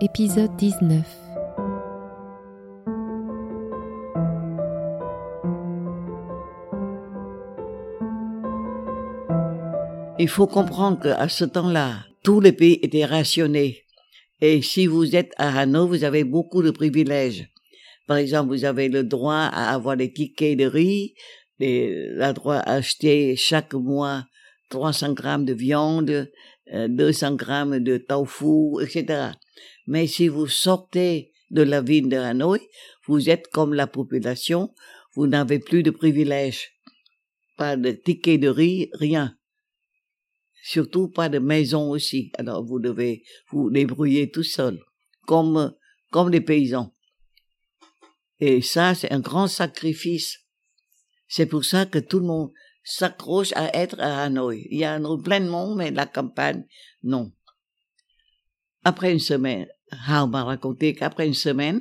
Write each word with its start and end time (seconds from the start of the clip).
Épisode 0.00 0.56
19. 0.56 1.04
Il 10.18 10.28
faut 10.28 10.48
comprendre 10.48 11.00
qu'à 11.00 11.28
ce 11.28 11.44
temps-là, 11.44 12.06
tous 12.24 12.40
les 12.40 12.50
pays 12.52 12.80
étaient 12.82 13.04
rationnés. 13.04 13.84
Et 14.40 14.62
si 14.62 14.88
vous 14.88 15.14
êtes 15.14 15.32
à 15.36 15.60
Hanoi, 15.60 15.86
vous 15.86 16.02
avez 16.02 16.24
beaucoup 16.24 16.62
de 16.62 16.72
privilèges. 16.72 17.48
Par 18.08 18.16
exemple, 18.16 18.48
vous 18.48 18.64
avez 18.64 18.88
le 18.88 19.04
droit 19.04 19.48
à 19.52 19.72
avoir 19.72 19.96
des 19.96 20.12
tickets 20.12 20.58
de 20.58 20.64
riz, 20.64 21.14
le 21.60 22.32
droit 22.32 22.56
à 22.56 22.72
acheter 22.72 23.36
chaque 23.36 23.74
mois 23.74 24.24
300 24.70 25.12
grammes 25.12 25.44
de 25.44 25.52
viande, 25.52 26.30
200 26.72 27.32
euh, 27.32 27.36
grammes 27.36 27.78
de 27.78 27.98
tofu, 27.98 28.82
etc. 28.82 29.32
Mais 29.86 30.06
si 30.06 30.28
vous 30.28 30.46
sortez 30.46 31.32
de 31.50 31.62
la 31.62 31.82
ville 31.82 32.08
de 32.08 32.16
Hanoi, 32.16 32.58
vous 33.06 33.28
êtes 33.28 33.48
comme 33.48 33.74
la 33.74 33.86
population, 33.86 34.74
vous 35.14 35.26
n'avez 35.26 35.58
plus 35.58 35.82
de 35.82 35.90
privilèges. 35.90 36.72
Pas 37.58 37.76
de 37.76 37.90
tickets 37.90 38.40
de 38.40 38.48
riz, 38.48 38.88
rien. 38.94 39.36
Surtout 40.62 41.08
pas 41.08 41.28
de 41.28 41.38
maison 41.38 41.90
aussi. 41.90 42.30
Alors 42.38 42.64
vous 42.64 42.80
devez 42.80 43.24
vous 43.50 43.70
débrouiller 43.70 44.30
tout 44.30 44.44
seul, 44.44 44.80
comme, 45.26 45.74
comme 46.10 46.30
les 46.30 46.40
paysans. 46.40 46.94
Et 48.40 48.62
ça, 48.62 48.94
c'est 48.94 49.12
un 49.12 49.20
grand 49.20 49.46
sacrifice. 49.46 50.38
C'est 51.28 51.46
pour 51.46 51.64
ça 51.64 51.86
que 51.86 51.98
tout 51.98 52.18
le 52.18 52.26
monde 52.26 52.52
s'accroche 52.84 53.52
à 53.54 53.76
être 53.76 54.00
à 54.00 54.24
Hanoi. 54.24 54.56
Il 54.70 54.78
y 54.78 54.84
a 54.84 55.00
plein 55.22 55.40
de 55.40 55.48
monde, 55.48 55.76
mais 55.76 55.90
la 55.90 56.06
campagne, 56.06 56.64
non. 57.02 57.32
Après 58.84 59.12
une 59.12 59.20
semaine, 59.20 59.68
Hao 60.08 60.26
m'a 60.26 60.44
raconté 60.44 60.94
qu'après 60.94 61.26
une 61.26 61.34
semaine, 61.34 61.80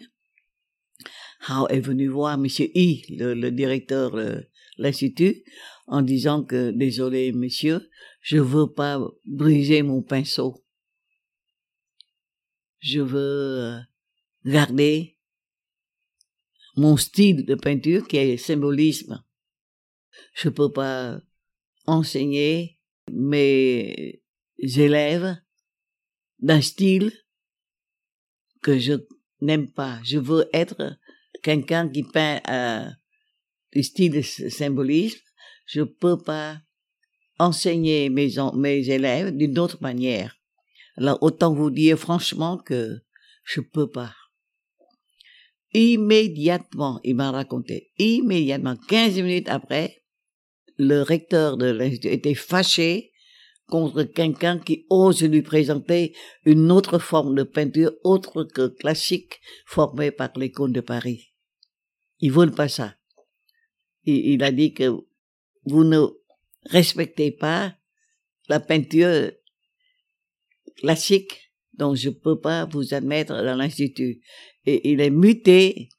Hao 1.47 1.67
est 1.69 1.79
venu 1.79 2.07
voir 2.07 2.37
Monsieur 2.37 2.69
I, 2.75 3.03
le, 3.17 3.49
directeur 3.49 4.11
de 4.11 4.47
l'institut, 4.77 5.43
en 5.87 6.01
disant 6.01 6.43
que 6.43 6.71
désolé 6.71 7.31
monsieur, 7.31 7.89
je 8.21 8.37
veux 8.37 8.71
pas 8.71 8.99
briser 9.25 9.81
mon 9.81 10.03
pinceau. 10.03 10.63
Je 12.79 13.01
veux 13.01 13.19
euh, 13.19 13.79
garder 14.45 15.17
mon 16.75 16.97
style 16.97 17.45
de 17.45 17.55
peinture 17.55 18.07
qui 18.07 18.17
est 18.17 18.37
symbolisme. 18.37 19.23
Je 20.33 20.49
peux 20.49 20.71
pas 20.71 21.19
enseigner 21.85 22.79
mes 23.11 24.21
élèves 24.59 25.37
d'un 26.39 26.61
style 26.61 27.11
que 28.61 28.77
je 28.77 28.93
n'aime 29.41 29.71
pas. 29.71 29.99
Je 30.03 30.17
veux 30.17 30.47
être 30.53 30.97
quelqu'un 31.43 31.89
qui 31.89 32.03
peint 32.03 32.39
euh, 32.47 32.89
du 33.73 33.83
style 33.83 34.13
de 34.13 34.21
symbolisme. 34.21 35.19
Je 35.65 35.81
peux 35.81 36.21
pas 36.21 36.61
enseigner 37.39 38.09
mes, 38.09 38.29
mes 38.55 38.89
élèves 38.89 39.35
d'une 39.35 39.57
autre 39.57 39.77
manière. 39.81 40.37
Alors 40.97 41.17
autant 41.21 41.53
vous 41.53 41.71
dire 41.71 41.97
franchement 41.97 42.57
que 42.57 42.99
je 43.43 43.61
peux 43.61 43.89
pas. 43.89 44.13
Immédiatement, 45.73 46.99
il 47.03 47.15
m'a 47.15 47.31
raconté, 47.31 47.91
immédiatement, 47.97 48.75
15 48.89 49.15
minutes 49.21 49.47
après, 49.47 50.00
le 50.81 51.03
recteur 51.03 51.57
de 51.57 51.67
l'Institut 51.67 52.07
était 52.07 52.33
fâché 52.33 53.11
contre 53.67 54.03
quelqu'un 54.03 54.57
qui 54.57 54.87
ose 54.89 55.21
lui 55.21 55.43
présenter 55.43 56.15
une 56.43 56.71
autre 56.71 56.97
forme 56.97 57.35
de 57.35 57.43
peinture 57.43 57.93
autre 58.03 58.43
que 58.43 58.67
classique 58.67 59.39
formée 59.65 60.09
par 60.09 60.31
l'école 60.37 60.73
de 60.73 60.81
Paris. 60.81 61.33
Ils 62.19 62.31
veulent 62.31 62.55
pas 62.55 62.67
ça. 62.67 62.95
Il, 64.05 64.41
a 64.43 64.51
dit 64.51 64.73
que 64.73 64.89
vous 65.65 65.83
ne 65.83 65.99
respectez 66.65 67.29
pas 67.29 67.75
la 68.49 68.59
peinture 68.59 69.31
classique, 70.77 71.53
donc 71.75 71.95
je 71.95 72.09
peux 72.09 72.39
pas 72.39 72.65
vous 72.65 72.95
admettre 72.95 73.33
dans 73.33 73.55
l'institut 73.55 74.23
et 74.65 74.91
il 74.91 74.99
est 74.99 75.11
muté 75.11 75.89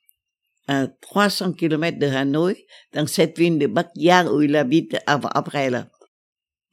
à 0.68 0.86
300 0.86 1.54
kilomètres 1.54 1.98
de 1.98 2.06
Hanoi, 2.06 2.54
dans 2.92 3.06
cette 3.06 3.38
ville 3.38 3.58
de 3.58 3.66
Bakyang 3.66 4.28
où 4.28 4.42
il 4.42 4.54
habite 4.56 4.96
après 5.06 5.70
là. 5.70 5.88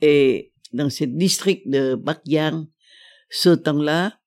Et 0.01 0.53
dans 0.73 0.89
ce 0.89 1.03
district 1.05 1.67
de 1.67 1.95
Bakyang, 1.95 2.67
ce 3.29 3.49
temps-là, 3.49 4.19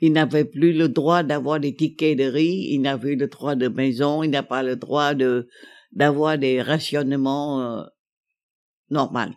il 0.00 0.12
n'avait 0.12 0.44
plus 0.44 0.72
le 0.72 0.88
droit 0.88 1.22
d'avoir 1.22 1.60
des 1.60 1.74
tickets 1.74 2.18
de 2.18 2.24
riz, 2.24 2.68
il 2.70 2.80
n'avait 2.80 3.14
le 3.14 3.28
droit 3.28 3.54
de 3.54 3.68
maison, 3.68 4.22
il 4.22 4.30
n'a 4.30 4.42
pas 4.42 4.62
le 4.62 4.76
droit 4.76 5.14
de 5.14 5.48
d'avoir 5.92 6.38
des 6.38 6.62
rationnements 6.62 7.60
euh, 7.60 7.82
normaux. 8.90 9.34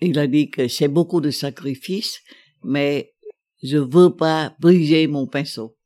Il 0.00 0.18
a 0.18 0.26
dit 0.28 0.48
que 0.48 0.68
c'est 0.68 0.88
beaucoup 0.88 1.20
de 1.20 1.30
sacrifices, 1.30 2.20
mais 2.62 3.14
je 3.62 3.78
veux 3.78 4.14
pas 4.14 4.54
briser 4.60 5.08
mon 5.08 5.26
pinceau. 5.26 5.76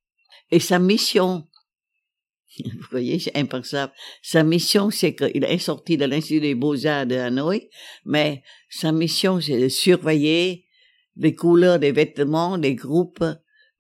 Et 0.51 0.61
sa 0.61 0.79
mission, 0.79 1.49
vous 2.65 2.87
voyez, 2.91 3.19
c'est 3.19 3.37
impensable. 3.37 3.93
Sa 4.23 4.43
mission, 4.43 4.91
c'est 4.91 5.15
qu'il 5.15 5.45
est 5.45 5.59
sorti 5.59 5.97
de 5.97 6.05
l'Institut 6.05 6.41
des 6.41 6.55
Beaux-Arts 6.55 7.07
de 7.07 7.17
Hanoï, 7.17 7.69
mais 8.05 8.43
sa 8.69 8.93
mission, 8.93 9.41
c'est 9.41 9.61
de 9.61 9.69
surveiller 9.69 10.67
les 11.17 11.35
couleurs 11.35 11.79
des 11.79 11.93
vêtements 11.93 12.59
des 12.59 12.75
groupes 12.75 13.25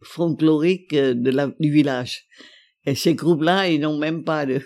folkloriques 0.02 0.94
de 0.94 1.54
du 1.60 1.70
village. 1.70 2.26
Et 2.84 2.94
ces 2.94 3.14
groupes-là, 3.14 3.68
ils 3.68 3.80
n'ont 3.80 3.98
même 3.98 4.24
pas 4.24 4.44
de, 4.46 4.60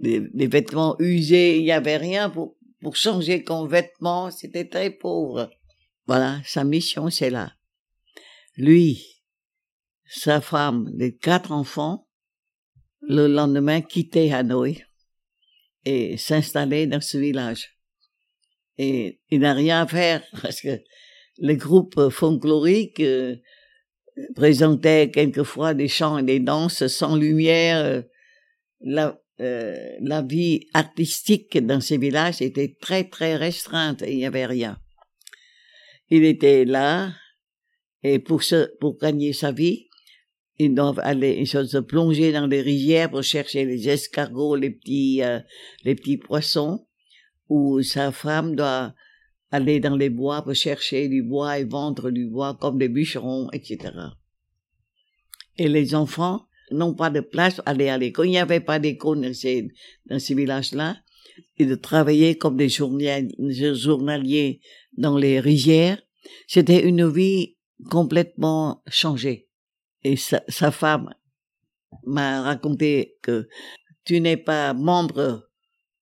des, 0.00 0.46
vêtements 0.46 0.96
usés, 0.98 1.58
il 1.58 1.64
n'y 1.64 1.72
avait 1.72 1.96
rien 1.96 2.28
pour, 2.28 2.56
pour 2.80 2.96
changer 2.96 3.42
comme 3.42 3.68
vêtements, 3.68 4.30
c'était 4.30 4.68
très 4.68 4.90
pauvre. 4.90 5.50
Voilà, 6.06 6.40
sa 6.44 6.64
mission, 6.64 7.10
c'est 7.10 7.30
là 7.30 7.56
lui, 8.56 9.22
sa 10.06 10.40
femme, 10.40 10.90
les 10.94 11.14
quatre 11.14 11.52
enfants, 11.52 12.05
le 13.08 13.26
lendemain 13.26 13.80
quittaient 13.80 14.32
Hanoï 14.32 14.84
et 15.84 16.16
s'installaient 16.16 16.86
dans 16.86 17.00
ce 17.00 17.18
village. 17.18 17.76
Et 18.78 19.20
il 19.30 19.40
n'a 19.40 19.54
rien 19.54 19.82
à 19.82 19.86
faire 19.86 20.22
parce 20.42 20.60
que 20.60 20.80
les 21.38 21.56
groupes 21.56 22.08
folkloriques 22.10 23.00
euh, 23.00 23.36
présentaient 24.34 25.10
quelquefois 25.10 25.74
des 25.74 25.88
chants 25.88 26.18
et 26.18 26.22
des 26.22 26.40
danses 26.40 26.86
sans 26.86 27.16
lumière. 27.16 28.02
La, 28.80 29.20
euh, 29.40 29.96
la 30.00 30.22
vie 30.22 30.66
artistique 30.72 31.58
dans 31.58 31.80
ces 31.80 31.98
villages 31.98 32.40
était 32.40 32.74
très 32.80 33.04
très 33.04 33.36
restreinte 33.36 34.02
et 34.02 34.12
il 34.12 34.16
n'y 34.16 34.26
avait 34.26 34.46
rien. 34.46 34.78
Il 36.08 36.24
était 36.24 36.64
là, 36.64 37.12
et 38.02 38.18
pour 38.18 38.42
se, 38.42 38.70
pour 38.78 38.96
gagner 38.96 39.32
sa 39.32 39.52
vie, 39.52 39.85
ils 40.58 40.74
doivent 40.74 41.00
aller, 41.02 41.36
ils 41.38 41.46
se 41.46 41.78
plonger 41.78 42.32
dans 42.32 42.46
les 42.46 42.62
rivières 42.62 43.10
pour 43.10 43.22
chercher 43.22 43.64
les 43.64 43.88
escargots, 43.88 44.56
les 44.56 44.70
petits, 44.70 45.22
euh, 45.22 45.40
les 45.84 45.94
petits 45.94 46.16
poissons, 46.16 46.86
ou 47.48 47.82
sa 47.82 48.12
femme 48.12 48.56
doit 48.56 48.94
aller 49.50 49.80
dans 49.80 49.96
les 49.96 50.10
bois 50.10 50.42
pour 50.42 50.54
chercher 50.54 51.08
du 51.08 51.22
bois 51.22 51.58
et 51.58 51.64
vendre 51.64 52.10
du 52.10 52.26
bois 52.26 52.56
comme 52.60 52.78
des 52.78 52.88
bûcherons, 52.88 53.48
etc. 53.52 53.92
Et 55.58 55.68
les 55.68 55.94
enfants 55.94 56.46
n'ont 56.70 56.94
pas 56.94 57.10
de 57.10 57.20
place 57.20 57.56
pour 57.56 57.68
aller 57.68 57.88
à 57.88 57.98
l'école. 57.98 58.26
Il 58.26 58.30
n'y 58.30 58.38
avait 58.38 58.60
pas 58.60 58.78
d'école 58.78 59.20
dans 59.20 59.34
ces, 59.34 59.68
dans 60.06 60.18
ces 60.18 60.34
villages-là. 60.34 60.96
Et 61.58 61.66
de 61.66 61.74
travailler 61.74 62.38
comme 62.38 62.56
des 62.56 62.70
journaliers 62.70 64.60
dans 64.96 65.18
les 65.18 65.38
rivières. 65.38 66.00
C'était 66.46 66.86
une 66.86 67.08
vie 67.08 67.56
complètement 67.90 68.82
changé. 68.88 69.45
Et 70.04 70.16
sa, 70.16 70.70
femme 70.70 71.12
m'a 72.04 72.42
raconté 72.42 73.16
que 73.22 73.48
tu 74.04 74.20
n'es 74.20 74.36
pas 74.36 74.72
membre 74.74 75.48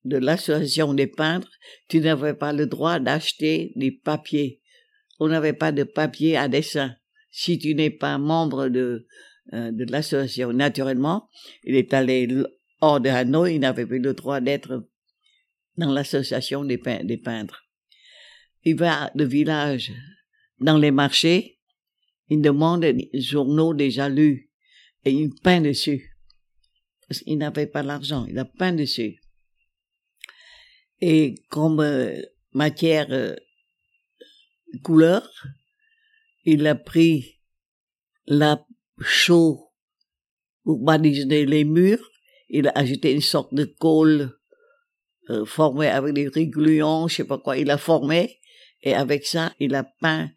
de 0.05 0.19
l'association 0.19 0.93
des 0.93 1.06
peintres, 1.06 1.50
tu 1.88 2.00
n'avais 2.00 2.35
pas 2.35 2.52
le 2.52 2.67
droit 2.67 2.99
d'acheter 2.99 3.73
des 3.76 3.91
papiers. 3.91 4.61
On 5.19 5.29
n'avait 5.29 5.55
pas 5.55 5.73
de 5.73 5.85
papier 5.85 6.37
à 6.37 6.49
dessin. 6.49 6.94
Si 7.31 7.58
tu 7.58 7.75
n'es 7.75 7.91
pas 7.91 8.19
membre 8.19 8.69
de, 8.69 9.06
euh, 9.55 9.73
l'association, 9.88 10.52
naturellement, 10.52 11.31
il 11.62 11.76
est 11.76 11.94
allé 11.94 12.29
hors 12.81 13.00
de 13.00 13.08
Hanoi, 13.08 13.52
il 13.52 13.61
n'avait 13.61 13.87
plus 13.87 14.00
le 14.00 14.12
droit 14.12 14.41
d'être 14.41 14.87
dans 15.76 15.93
l'association 15.93 16.64
des 16.64 16.79
peintres. 16.79 17.64
Il 18.64 18.76
va 18.76 19.11
de 19.14 19.25
village 19.25 19.93
dans 20.61 20.79
les 20.79 20.91
marchés, 20.91 21.53
il 22.28 22.40
demande 22.40 22.80
des 22.84 23.10
journaux 23.14 23.74
déjà 23.74 24.08
lus 24.08 24.50
et 25.04 25.12
il 25.12 25.30
peint 25.42 25.60
dessus. 25.60 26.10
Parce 27.08 27.20
qu'il 27.20 27.38
n'avait 27.38 27.66
pas 27.66 27.82
l'argent, 27.82 28.24
il 28.26 28.38
a 28.38 28.44
peint 28.44 28.72
dessus. 28.72 29.20
Et 31.00 31.34
comme 31.50 31.80
euh, 31.80 32.20
matière 32.52 33.06
euh, 33.10 33.34
couleur, 34.82 35.28
il 36.44 36.66
a 36.66 36.74
pris 36.74 37.40
la 38.26 38.64
chaux 39.00 39.72
pour 40.62 40.82
baliser 40.82 41.44
les 41.44 41.64
murs. 41.64 42.10
Il 42.48 42.68
a 42.68 42.72
ajouté 42.74 43.12
une 43.12 43.20
sorte 43.20 43.52
de 43.52 43.64
colle 43.64 44.38
euh, 45.30 45.44
formée 45.44 45.88
avec 45.88 46.14
des 46.14 46.28
régluants, 46.28 47.08
je 47.08 47.16
sais 47.16 47.24
pas 47.24 47.38
quoi. 47.38 47.58
Il 47.58 47.70
a 47.70 47.78
formé 47.78 48.40
et 48.82 48.94
avec 48.94 49.26
ça, 49.26 49.54
il 49.58 49.74
a 49.74 49.84
peint 50.00 50.30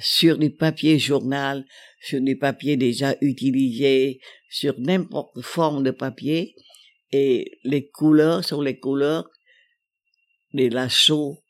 sur 0.00 0.38
des 0.38 0.50
papiers 0.50 0.98
journal, 0.98 1.64
sur 2.00 2.20
des 2.20 2.36
papiers 2.36 2.76
déjà 2.76 3.14
utilisés, 3.20 4.20
sur 4.50 4.78
n'importe 4.78 5.40
forme 5.42 5.82
de 5.82 5.90
papier, 5.90 6.54
et 7.12 7.58
les 7.64 7.88
couleurs 7.88 8.44
sur 8.44 8.62
les 8.62 8.78
couleurs, 8.78 9.28
les 10.52 10.70
lasso 10.70 11.42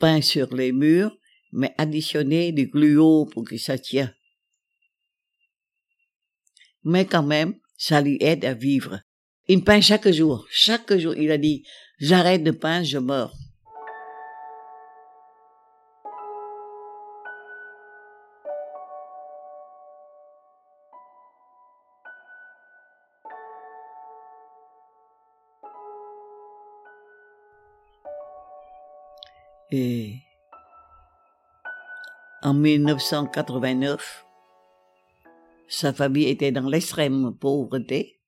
peints 0.00 0.20
sur 0.20 0.54
les 0.54 0.72
murs, 0.72 1.16
mais 1.52 1.74
additionner 1.78 2.52
du 2.52 2.66
gluo 2.66 3.26
pour 3.26 3.44
que 3.44 3.56
ça 3.56 3.78
tient. 3.78 4.12
Mais 6.84 7.06
quand 7.06 7.22
même, 7.22 7.58
ça 7.76 8.00
lui 8.00 8.18
aide 8.20 8.44
à 8.44 8.54
vivre. 8.54 9.00
Il 9.48 9.64
peint 9.64 9.80
chaque 9.80 10.08
jour. 10.10 10.46
Chaque 10.50 10.96
jour, 10.96 11.14
il 11.14 11.30
a 11.30 11.38
dit, 11.38 11.64
j'arrête 11.98 12.42
de 12.42 12.50
peindre, 12.50 12.86
je 12.86 12.98
meurs. 12.98 13.34
Et 29.72 30.18
en 32.42 32.54
1989, 32.54 34.24
sa 35.68 35.92
famille 35.92 36.28
était 36.28 36.52
dans 36.52 36.68
l'extrême 36.68 37.36
pauvreté. 37.36 38.20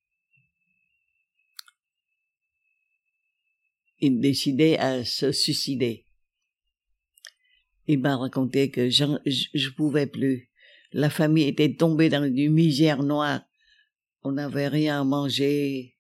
Il 4.01 4.21
décidait 4.21 4.79
à 4.79 5.05
se 5.05 5.33
suicider. 5.33 6.05
Il 7.87 8.01
m'a 8.01 8.17
raconté 8.17 8.71
que 8.71 8.91
je, 8.91 9.05
je, 9.27 9.71
pouvais 9.71 10.07
plus. 10.07 10.51
La 10.93 11.11
famille 11.11 11.49
était 11.49 11.75
tombée 11.75 12.09
dans 12.09 12.25
une 12.25 12.53
misère 12.53 13.03
noire. 13.03 13.43
On 14.23 14.33
n'avait 14.33 14.69
rien 14.69 15.01
à 15.01 15.05
manger. 15.05 15.97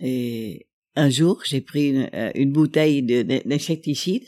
Et 0.00 0.66
un 0.96 1.10
jour, 1.10 1.42
j'ai 1.44 1.60
pris 1.60 1.88
une, 1.88 2.10
euh, 2.14 2.44
bouteille 2.46 3.02
d'insecticide 3.02 4.24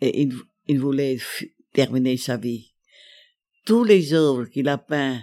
et 0.00 0.28
il, 0.66 0.78
voulait 0.78 1.18
terminer 1.72 2.16
sa 2.16 2.36
vie. 2.36 2.72
Tous 3.66 3.84
les 3.84 4.14
œuvres 4.14 4.46
qu'il 4.46 4.68
a 4.68 4.78
peints 4.78 5.22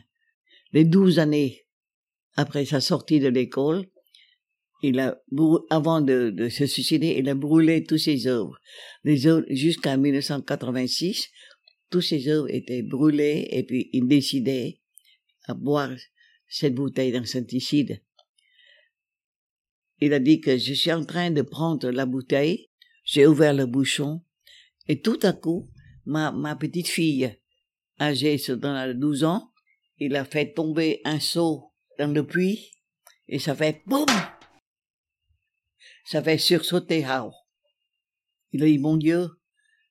les 0.74 0.83
douze 0.83 1.19
années 1.19 1.65
après 2.36 2.65
sa 2.65 2.81
sortie 2.81 3.19
de 3.19 3.30
l'école, 3.30 3.86
il 4.83 5.00
a, 5.00 5.19
avant 5.69 6.01
de, 6.01 6.50
se 6.50 6.65
suicider, 6.68 7.15
il 7.18 7.30
a 7.30 7.33
brûlé 7.33 7.83
tous 7.83 7.97
ses 7.97 8.27
œuvres. 8.27 8.59
Les 9.03 9.25
œuvres, 9.25 9.45
jusqu'en 9.50 9.97
1986, 9.97 11.30
tous 11.89 12.01
ses 12.01 12.27
œuvres 12.27 12.53
étaient 12.53 12.83
brûlées 12.83 13.47
et 13.51 13.63
puis 13.63 13.89
il 13.94 14.07
décidait 14.07 14.80
à 15.47 15.53
boire 15.53 15.95
cette 16.47 16.75
bouteille 16.75 17.12
d'insecticide 17.12 18.01
il 20.00 20.13
a 20.13 20.19
dit 20.19 20.42
que 20.42 20.57
je 20.57 20.74
suis 20.74 20.92
en 20.92 21.03
train 21.06 21.31
de 21.31 21.42
prendre 21.42 21.89
la 21.89 22.06
bouteille, 22.06 22.69
j'ai 23.03 23.25
ouvert 23.27 23.53
le 23.53 23.65
bouchon, 23.65 24.21
et 24.88 25.01
tout 25.01 25.19
à 25.24 25.33
coup, 25.33 25.69
ma, 26.06 26.31
ma 26.31 26.56
petite 26.56 26.88
fille, 26.88 27.38
âgée 28.00 28.38
de 28.38 28.94
12 28.94 29.24
ans, 29.24 29.51
il 29.97 30.15
a 30.15 30.25
fait 30.25 30.53
tomber 30.53 31.01
un 31.06 31.19
seau 31.19 31.71
dans 31.97 32.12
le 32.12 32.25
puits, 32.25 32.71
et 33.27 33.39
ça 33.39 33.56
fait 33.56 33.81
boum! 33.86 34.06
Ça 36.06 36.21
fait 36.21 36.38
sursauter 36.38 37.03
Hao. 37.03 37.31
Il 38.51 38.62
a 38.62 38.68
dit, 38.68 38.77
mon 38.77 38.95
Dieu, 38.95 39.27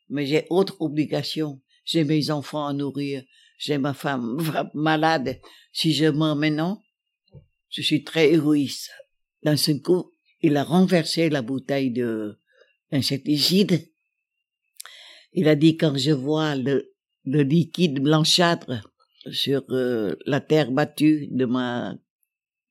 mais 0.08 0.26
j'ai 0.26 0.46
autre 0.48 0.80
obligation. 0.80 1.60
J'ai 1.84 2.04
mes 2.04 2.30
enfants 2.30 2.66
à 2.66 2.72
nourrir. 2.72 3.24
J'ai 3.58 3.78
ma 3.78 3.94
femme 3.94 4.38
malade. 4.74 5.40
Si 5.72 5.92
je 5.92 6.06
meurs 6.06 6.36
maintenant, 6.36 6.82
je 7.68 7.82
suis 7.82 8.04
très 8.04 8.32
égoïste. 8.32 8.90
Dans 9.44 9.56
ce 9.56 9.72
coup, 9.72 10.10
il 10.40 10.56
a 10.56 10.64
renversé 10.64 11.28
la 11.28 11.42
bouteille 11.42 11.90
de 11.90 12.38
insecticide. 12.90 13.90
Il 15.32 15.48
a 15.48 15.54
dit 15.54 15.76
quand 15.76 15.96
je 15.96 16.12
vois 16.12 16.56
le, 16.56 16.94
le 17.24 17.42
liquide 17.42 18.00
blanchâtre 18.00 18.88
sur 19.30 19.64
euh, 19.70 20.16
la 20.26 20.40
terre 20.40 20.70
battue 20.70 21.28
de 21.30 21.44
ma 21.44 21.96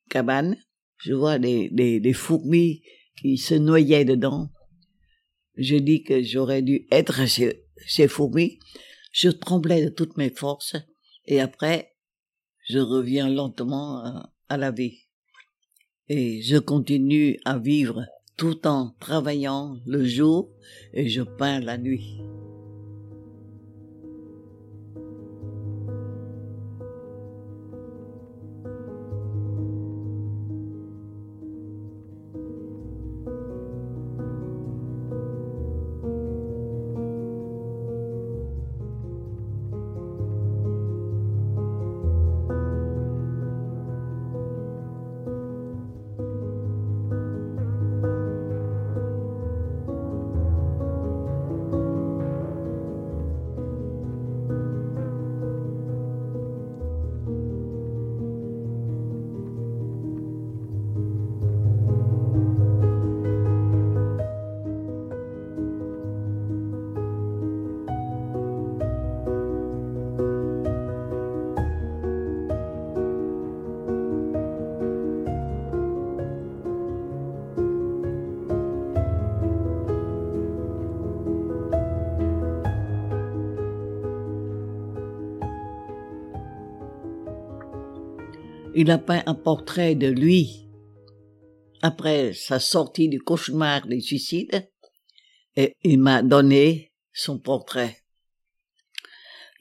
cabane, 0.08 0.56
je 0.98 1.12
vois 1.12 1.38
des, 1.38 1.68
des, 1.70 2.00
des 2.00 2.12
fourmis 2.12 2.82
qui 3.20 3.38
se 3.38 3.54
noyaient 3.54 4.04
dedans. 4.04 4.50
Je 5.56 5.76
dis 5.76 6.02
que 6.02 6.22
j'aurais 6.22 6.62
dû 6.62 6.86
être 6.90 7.28
ces, 7.28 7.64
ces 7.86 8.08
fourmis. 8.08 8.58
Je 9.12 9.28
tremblais 9.28 9.84
de 9.84 9.90
toutes 9.90 10.16
mes 10.16 10.30
forces 10.30 10.76
et 11.26 11.40
après, 11.40 11.94
je 12.68 12.78
reviens 12.78 13.28
lentement 13.28 13.98
à, 13.98 14.32
à 14.48 14.56
la 14.56 14.70
vie 14.70 15.03
et 16.08 16.42
je 16.42 16.56
continue 16.58 17.38
à 17.44 17.58
vivre 17.58 18.04
tout 18.36 18.66
en 18.66 18.94
travaillant 19.00 19.76
le 19.86 20.04
jour 20.04 20.50
et 20.92 21.08
je 21.08 21.22
peins 21.22 21.60
la 21.60 21.78
nuit. 21.78 22.20
Il 88.84 88.90
a 88.90 88.98
peint 88.98 89.22
un 89.24 89.34
portrait 89.34 89.94
de 89.94 90.08
lui 90.08 90.68
après 91.80 92.34
sa 92.34 92.60
sortie 92.60 93.08
du 93.08 93.18
cauchemar 93.18 93.86
des 93.86 94.02
suicides 94.02 94.70
et 95.56 95.72
il 95.84 95.98
m'a 95.98 96.22
donné 96.22 96.92
son 97.10 97.38
portrait. 97.38 98.04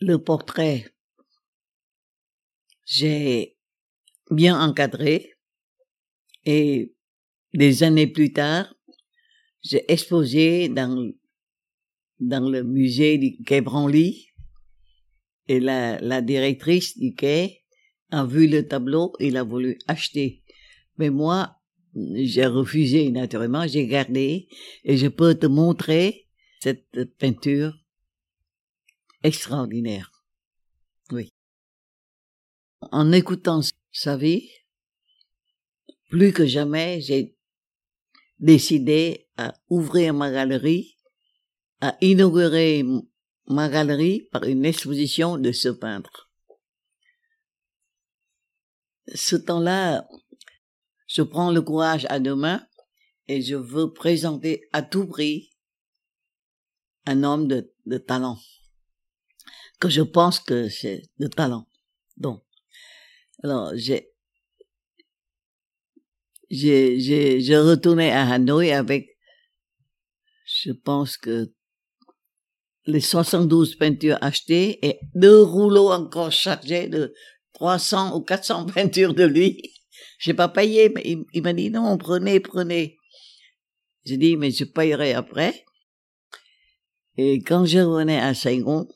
Le 0.01 0.21
portrait, 0.21 0.93
j'ai 2.83 3.57
bien 4.29 4.59
encadré 4.59 5.35
et 6.43 6.93
des 7.53 7.83
années 7.83 8.07
plus 8.07 8.33
tard, 8.33 8.75
j'ai 9.61 9.89
exposé 9.89 10.67
dans, 10.67 11.13
dans 12.19 12.49
le 12.49 12.63
musée 12.63 13.17
du 13.17 13.41
Quai 13.41 13.61
Branly 13.61 14.33
et 15.47 15.61
la, 15.61 15.97
la 16.01 16.21
directrice 16.21 16.97
du 16.97 17.15
quai 17.15 17.62
a 18.13 18.25
vu 18.25 18.47
le 18.47 18.67
tableau, 18.67 19.13
il 19.19 19.37
a 19.37 19.43
voulu 19.43 19.79
acheter. 19.87 20.43
Mais 20.97 21.09
moi, 21.09 21.57
j'ai 21.95 22.45
refusé 22.45 23.09
naturellement, 23.09 23.67
j'ai 23.67 23.87
gardé 23.87 24.47
et 24.83 24.97
je 24.97 25.07
peux 25.07 25.33
te 25.33 25.47
montrer 25.47 26.27
cette 26.61 26.87
peinture 27.17 27.73
extraordinaire. 29.23 30.11
Oui. 31.11 31.33
En 32.91 33.11
écoutant 33.11 33.61
sa 33.91 34.15
vie, 34.15 34.47
plus 36.09 36.31
que 36.33 36.45
jamais, 36.45 37.01
j'ai 37.01 37.35
décidé 38.39 39.27
à 39.37 39.55
ouvrir 39.69 40.13
ma 40.13 40.29
galerie, 40.31 40.97
à 41.81 41.97
inaugurer 42.01 42.83
ma 43.47 43.69
galerie 43.69 44.27
par 44.31 44.43
une 44.43 44.65
exposition 44.65 45.39
de 45.39 45.51
ce 45.51 45.69
peintre. 45.69 46.22
Ce 49.07 49.35
temps-là, 49.35 50.07
je 51.07 51.21
prends 51.21 51.51
le 51.51 51.61
courage 51.61 52.05
à 52.09 52.19
deux 52.19 52.35
mains 52.35 52.65
et 53.27 53.41
je 53.41 53.55
veux 53.55 53.93
présenter 53.93 54.67
à 54.73 54.81
tout 54.81 55.07
prix 55.07 55.49
un 57.05 57.23
homme 57.23 57.47
de, 57.47 57.97
talent, 57.97 58.37
que 59.79 59.89
je 59.89 60.01
pense 60.01 60.39
que 60.39 60.69
c'est 60.69 61.03
de 61.19 61.27
talent. 61.27 61.67
Donc, 62.17 62.43
alors 63.43 63.71
j'ai 63.75 64.11
j'ai 66.49 66.99
j'ai 66.99 67.41
je 67.41 67.53
retournais 67.55 68.11
à 68.11 68.31
Hanoï 68.31 68.71
avec 68.71 69.17
je 70.45 70.71
pense 70.71 71.17
que 71.17 71.51
les 72.85 73.01
72 73.01 73.75
peintures 73.75 74.17
achetées 74.21 74.85
et 74.85 74.99
deux 75.15 75.41
rouleaux 75.41 75.91
encore 75.91 76.31
chargés 76.31 76.87
de 76.87 77.13
300 77.53 78.15
ou 78.15 78.21
400 78.21 78.65
peintures 78.67 79.13
de 79.13 79.23
lui. 79.23 79.73
J'ai 80.19 80.33
pas 80.33 80.49
payé, 80.49 80.89
mais 80.89 81.03
il, 81.33 81.41
m'a 81.41 81.53
dit 81.53 81.69
non, 81.69 81.97
prenez, 81.97 82.39
prenez. 82.39 82.97
J'ai 84.05 84.17
dit, 84.17 84.37
mais 84.37 84.51
je 84.51 84.65
payerai 84.65 85.13
après. 85.13 85.65
Et 87.17 87.41
quand 87.41 87.65
je 87.65 87.79
revenais 87.79 88.19
à 88.19 88.33
Saigon, 88.33 88.87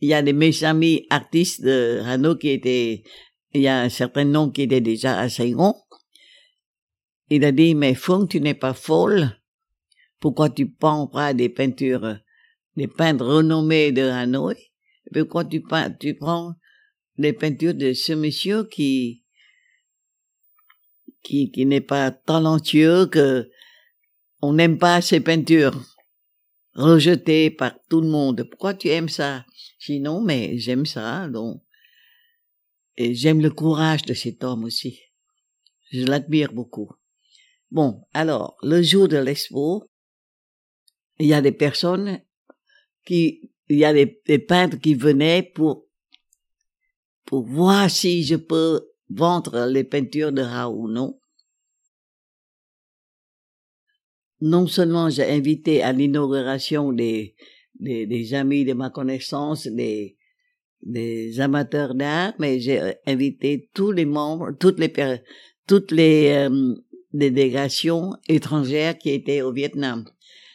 il 0.00 0.08
y 0.08 0.14
a 0.14 0.22
des 0.22 0.32
mes 0.32 0.64
amis 0.64 1.06
artistes 1.10 1.62
de 1.62 2.00
Hano 2.04 2.36
qui 2.36 2.50
étaient, 2.50 3.02
il 3.52 3.60
y 3.60 3.68
a 3.68 3.80
un 3.80 3.88
certain 3.88 4.24
nombre 4.24 4.52
qui 4.52 4.62
étaient 4.62 4.80
déjà 4.80 5.18
à 5.18 5.28
Saigon. 5.28 5.74
Il 7.30 7.44
a 7.44 7.52
dit, 7.52 7.74
mais 7.74 7.94
Fung, 7.94 8.26
tu 8.26 8.40
n'es 8.40 8.54
pas 8.54 8.74
folle. 8.74 9.38
Pourquoi 10.18 10.50
tu 10.50 10.68
prends 10.70 11.06
pas 11.06 11.34
des 11.34 11.48
peintures, 11.48 12.16
des 12.76 12.88
peintres 12.88 13.26
renommés 13.26 13.92
de 13.92 14.02
Hanoï? 14.02 14.56
Pourquoi 15.12 15.44
tu, 15.44 15.62
tu 16.00 16.14
prends 16.14 16.54
des 17.18 17.32
peintures 17.32 17.74
de 17.74 17.92
ce 17.92 18.12
monsieur 18.12 18.64
qui, 18.64 19.24
qui, 21.22 21.50
qui 21.50 21.66
n'est 21.66 21.80
pas 21.80 22.10
talentueux, 22.10 23.06
que 23.06 23.50
on 24.40 24.52
n'aime 24.52 24.78
pas 24.78 25.00
ses 25.00 25.20
peintures, 25.20 25.80
rejetées 26.74 27.50
par 27.50 27.74
tout 27.88 28.00
le 28.00 28.08
monde. 28.08 28.44
Pourquoi 28.48 28.74
tu 28.74 28.88
aimes 28.88 29.08
ça? 29.08 29.44
Sinon, 29.78 30.20
mais 30.22 30.58
j'aime 30.58 30.86
ça, 30.86 31.28
donc. 31.28 31.62
Et 32.96 33.14
j'aime 33.14 33.40
le 33.40 33.50
courage 33.50 34.02
de 34.02 34.14
cet 34.14 34.42
homme 34.44 34.64
aussi. 34.64 35.00
Je 35.90 36.04
l'admire 36.04 36.52
beaucoup. 36.52 36.90
Bon, 37.70 38.02
alors, 38.12 38.56
le 38.62 38.82
jour 38.82 39.08
de 39.08 39.18
l'expo, 39.18 39.90
il 41.18 41.26
y 41.26 41.34
a 41.34 41.40
des 41.40 41.52
personnes 41.52 42.20
qui, 43.04 43.52
il 43.68 43.78
y 43.78 43.84
a 43.84 43.92
des, 43.92 44.38
peintres 44.38 44.78
qui 44.78 44.94
venaient 44.94 45.42
pour, 45.42 45.86
pour 47.28 47.44
voir 47.44 47.90
si 47.90 48.24
je 48.24 48.36
peux 48.36 48.88
vendre 49.10 49.66
les 49.66 49.84
peintures 49.84 50.32
de 50.32 50.40
Raoult 50.40 50.84
ou 50.84 50.88
non. 50.88 51.20
Non 54.40 54.66
seulement 54.66 55.10
j'ai 55.10 55.28
invité 55.30 55.82
à 55.82 55.92
l'inauguration 55.92 56.90
des, 56.90 57.36
des, 57.78 58.06
des, 58.06 58.32
amis 58.32 58.64
de 58.64 58.72
ma 58.72 58.88
connaissance, 58.88 59.66
des, 59.66 60.16
des 60.80 61.38
amateurs 61.38 61.94
d'art, 61.94 62.32
mais 62.38 62.60
j'ai 62.60 62.94
invité 63.06 63.68
tous 63.74 63.92
les 63.92 64.06
membres, 64.06 64.52
toutes 64.58 64.78
les, 64.78 64.90
toutes 65.66 65.92
les 65.92 66.48
euh, 66.48 66.74
délégations 67.12 68.14
étrangères 68.26 68.96
qui 68.96 69.10
étaient 69.10 69.42
au 69.42 69.52
Vietnam 69.52 70.06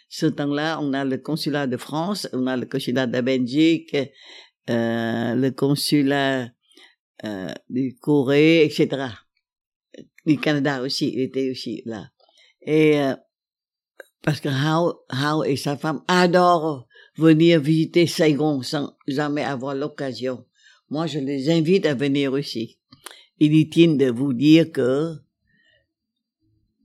ce 0.09 0.27
temps-là, 0.27 0.79
on 0.79 0.93
a 0.93 1.05
le 1.05 1.17
consulat 1.17 1.65
de 1.65 1.75
France, 1.75 2.29
on 2.33 2.45
a 2.45 2.55
le 2.55 2.67
consulat 2.67 3.07
de 3.07 3.19
Belgique, 3.19 3.95
euh, 4.69 5.33
le 5.33 5.49
consulat 5.49 6.49
euh, 7.23 7.53
du 7.69 7.95
Corée, 7.95 8.63
etc. 8.63 9.07
Du 10.25 10.37
Canada 10.37 10.81
aussi, 10.81 11.11
il 11.13 11.21
était 11.21 11.49
aussi 11.49 11.81
là. 11.85 12.09
Et 12.61 12.99
euh, 12.99 13.15
parce 14.21 14.39
que 14.39 14.49
Hao, 14.49 15.01
Hao 15.09 15.43
et 15.43 15.57
sa 15.57 15.77
femme 15.77 16.01
adorent 16.07 16.87
venir 17.17 17.59
visiter 17.59 18.07
Saigon 18.07 18.61
sans 18.61 18.95
jamais 19.07 19.43
avoir 19.43 19.75
l'occasion. 19.75 20.45
Moi, 20.89 21.07
je 21.07 21.19
les 21.19 21.49
invite 21.49 21.85
à 21.85 21.93
venir 21.93 22.33
aussi. 22.33 22.79
Inutile 23.39 23.97
de 23.97 24.09
vous 24.09 24.33
dire 24.33 24.71
que 24.71 25.15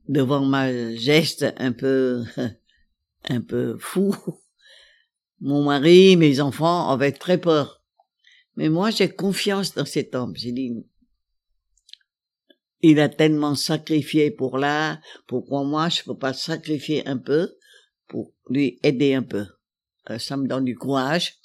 devant 0.08 0.44
ma 0.44 0.94
geste 0.94 1.46
un 1.58 1.72
peu 1.72 2.24
un 3.28 3.40
peu 3.40 3.76
fou. 3.78 4.14
Mon 5.40 5.64
mari, 5.64 6.16
mes 6.16 6.40
enfants 6.40 6.90
avaient 6.90 7.12
très 7.12 7.38
peur. 7.38 7.77
Mais 8.58 8.70
moi, 8.70 8.90
j'ai 8.90 9.08
confiance 9.08 9.72
dans 9.72 9.84
cet 9.84 10.16
homme. 10.16 10.34
J'ai 10.34 10.50
dit, 10.50 10.84
il 12.80 12.98
a 12.98 13.08
tellement 13.08 13.54
sacrifié 13.54 14.32
pour 14.32 14.58
là, 14.58 15.00
pourquoi 15.28 15.62
moi 15.62 15.88
je 15.88 16.02
peux 16.02 16.18
pas 16.18 16.32
sacrifier 16.32 17.06
un 17.06 17.18
peu 17.18 17.54
pour 18.08 18.34
lui 18.50 18.80
aider 18.82 19.14
un 19.14 19.22
peu. 19.22 19.46
Euh, 20.10 20.18
ça 20.18 20.36
me 20.36 20.48
donne 20.48 20.64
du 20.64 20.76
courage 20.76 21.36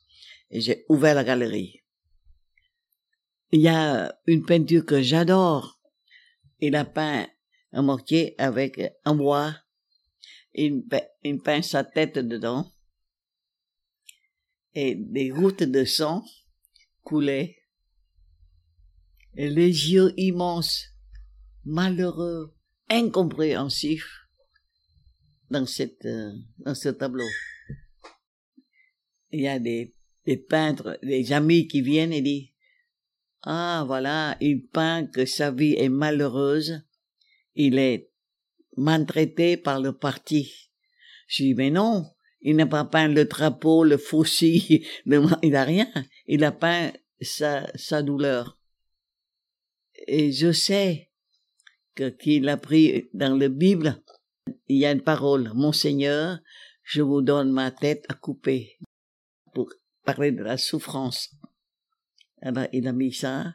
et 0.50 0.60
j'ai 0.60 0.86
ouvert 0.90 1.14
la 1.14 1.24
galerie. 1.24 1.84
Il 3.52 3.62
y 3.62 3.68
a 3.68 4.12
une 4.26 4.44
peinture 4.44 4.84
que 4.84 5.04
j'adore. 5.04 5.80
Il 6.62 6.76
a 6.76 6.84
peint 6.84 7.28
un 7.74 7.84
mortier 7.84 8.34
avec 8.40 8.82
un 9.06 9.14
bois 9.14 9.54
il, 10.56 10.84
il 11.24 11.40
peint 11.40 11.62
sa 11.62 11.84
tête 11.84 12.18
dedans 12.18 12.72
et 14.74 14.96
des 14.96 15.30
gouttes 15.30 15.62
de 15.62 15.86
sang 15.86 16.24
coulaient 17.04 17.58
et 19.36 19.50
les 19.50 19.92
yeux 19.92 20.14
immenses, 20.18 20.90
malheureux, 21.66 22.56
incompréhensifs 22.90 24.28
dans 25.50 25.66
cette 25.66 26.06
euh, 26.06 26.32
dans 26.60 26.76
ce 26.76 26.90
tableau. 26.90 27.28
Il 29.32 29.42
y 29.42 29.48
a 29.48 29.60
des, 29.60 29.96
des 30.26 30.38
peintres, 30.38 31.00
des 31.02 31.34
amis 31.34 31.68
qui 31.68 31.82
viennent 31.82 32.14
et 32.14 32.22
disent 32.22 32.50
ah 33.44 33.84
voilà, 33.86 34.38
il 34.40 34.68
peint 34.68 35.06
que 35.06 35.26
sa 35.26 35.52
vie 35.52 35.74
est 35.74 35.90
malheureuse, 35.90 36.82
il 37.56 37.78
est 37.78 38.10
maltraité 38.78 39.58
par 39.58 39.82
le 39.82 39.92
parti. 39.92 40.70
Je 41.28 41.44
dis, 41.44 41.54
mais 41.54 41.70
non, 41.70 42.06
il 42.42 42.56
n'a 42.56 42.66
pas 42.66 42.86
peint 42.86 43.08
le 43.08 43.26
drapeau, 43.26 43.84
le 43.84 43.98
fossile, 43.98 44.86
il 45.06 45.52
n'a 45.52 45.64
rien. 45.64 45.92
Il 46.26 46.44
a 46.44 46.52
peint 46.52 46.92
sa, 47.22 47.68
sa 47.76 48.02
douleur. 48.02 48.58
Et 50.08 50.32
je 50.32 50.52
sais 50.52 51.10
que 51.96 52.10
qu'il 52.10 52.50
a 52.50 52.58
pris 52.58 53.10
dans 53.14 53.38
la 53.38 53.50
Bible, 53.50 54.02
il 54.68 54.78
y 54.78 54.86
a 54.86 54.92
une 54.92 55.02
parole, 55.02 55.52
Mon 55.54 55.72
Seigneur, 55.72 56.40
je 56.84 57.02
vous 57.02 57.22
donne 57.22 57.52
ma 57.52 57.72
tête 57.72 58.06
à 58.10 58.14
couper 58.14 58.78
pour 59.54 59.72
parler 60.04 60.32
de 60.32 60.44
la 60.44 60.58
souffrance. 60.58 61.30
Alors, 62.42 62.68
il 62.74 62.88
a 62.88 62.94
mis 62.94 63.14
ça. 63.14 63.54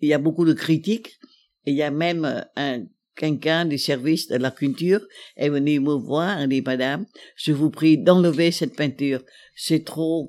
Il 0.00 0.08
y 0.08 0.14
a 0.14 0.18
beaucoup 0.18 0.44
de 0.44 0.52
critiques. 0.52 1.18
il 1.64 1.74
y 1.74 1.82
a 1.82 1.90
même 1.90 2.44
un 2.56 2.84
quelqu'un 3.14 3.64
du 3.64 3.78
service 3.78 4.28
de 4.28 4.36
la 4.36 4.50
culture 4.50 5.00
est 5.36 5.48
venu 5.48 5.80
me 5.80 5.94
voir 5.94 6.40
et 6.40 6.48
dit, 6.48 6.62
Madame, 6.62 7.06
je 7.36 7.52
vous 7.52 7.70
prie 7.70 7.98
d'enlever 7.98 8.50
cette 8.50 8.76
peinture. 8.76 9.22
C'est 9.54 9.84
trop, 9.84 10.28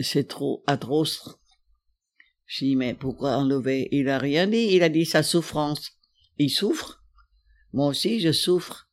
c'est 0.00 0.28
trop 0.28 0.62
atroce. 0.66 1.38
Je 2.46 2.64
dis, 2.64 2.76
mais 2.76 2.94
pourquoi 2.94 3.36
enlever? 3.36 3.88
Il 3.92 4.08
a 4.08 4.18
rien 4.18 4.46
dit. 4.46 4.68
Il 4.70 4.82
a 4.82 4.88
dit 4.88 5.06
sa 5.06 5.22
souffrance. 5.22 5.92
Il 6.38 6.50
souffre. 6.50 7.02
Moi 7.72 7.88
aussi, 7.88 8.20
je 8.20 8.32
souffre. 8.32 8.88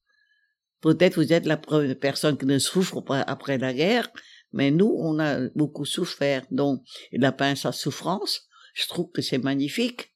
Peut-être 0.81 1.15
vous 1.15 1.33
êtes 1.33 1.45
la 1.45 1.57
première 1.57 1.97
personne 2.00 2.38
qui 2.38 2.45
ne 2.45 2.57
souffre 2.57 3.01
pas 3.01 3.21
après 3.21 3.59
la 3.59 3.73
guerre, 3.73 4.09
mais 4.51 4.71
nous, 4.71 4.95
on 4.97 5.19
a 5.19 5.47
beaucoup 5.50 5.85
souffert. 5.85 6.45
Donc, 6.50 6.83
il 7.11 7.23
a 7.23 7.31
peint 7.31 7.55
sa 7.55 7.71
souffrance. 7.71 8.47
Je 8.73 8.88
trouve 8.88 9.11
que 9.11 9.21
c'est 9.21 9.38
magnifique. 9.38 10.15